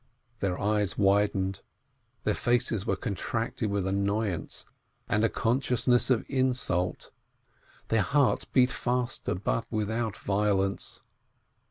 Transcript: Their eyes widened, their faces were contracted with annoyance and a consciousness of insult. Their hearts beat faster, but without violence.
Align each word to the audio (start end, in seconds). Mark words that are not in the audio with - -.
Their 0.39 0.59
eyes 0.59 0.97
widened, 0.97 1.61
their 2.23 2.33
faces 2.33 2.87
were 2.87 2.95
contracted 2.95 3.69
with 3.69 3.85
annoyance 3.85 4.65
and 5.07 5.23
a 5.23 5.29
consciousness 5.29 6.09
of 6.09 6.25
insult. 6.27 7.11
Their 7.89 8.01
hearts 8.01 8.43
beat 8.43 8.71
faster, 8.71 9.35
but 9.35 9.67
without 9.71 10.17
violence. 10.17 11.03